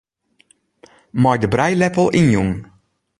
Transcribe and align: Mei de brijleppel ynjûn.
Mei 1.21 1.37
de 1.41 1.47
brijleppel 1.53 2.07
ynjûn. 2.19 2.51